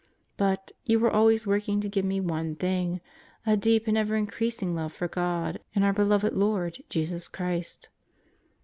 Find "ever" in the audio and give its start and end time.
3.95-4.15